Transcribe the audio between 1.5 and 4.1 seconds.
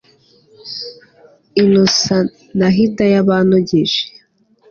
Innocent na Hidaya banogeje